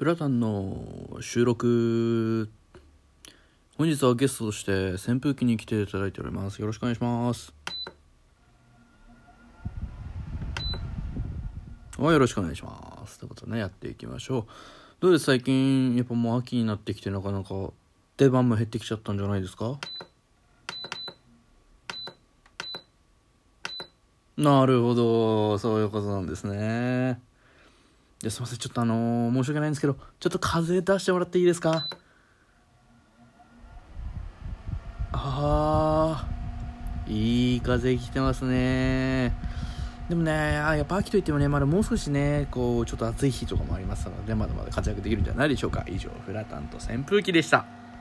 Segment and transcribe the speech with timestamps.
[0.00, 2.48] フラタンの収録
[3.76, 6.58] 本日はゲストとして扇風機に来ていただいております。
[6.58, 7.52] よろしくお願いします。
[11.98, 13.18] はよろしくお願いします。
[13.18, 14.44] ということでねやっていきましょう。
[15.00, 17.70] どうです最近やっぱもう秋になってきてなかなか
[18.16, 19.78] 出番も減ってきちゃったんじゃないですか？
[24.38, 25.58] なるほど。
[25.58, 27.20] そういうことなんですね。
[28.22, 31.88] ですいませんちょっとあのー、申し訳ないんですけどちょっと風出してもらっていいですか？
[35.12, 39.34] あーいい風来てますね。
[40.08, 45.84] でもねあやっぱ秋といってもねまだもう少しねこうちょっと暑い日とかもありますのでまだまだ活躍できるんじゃないでしょうか。
[45.88, 47.64] 以上フラタンと扇風機でした。